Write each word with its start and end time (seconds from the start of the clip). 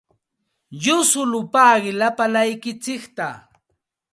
Yusulpaaqi 0.83 1.91
lapalaykitsikta. 1.99 3.27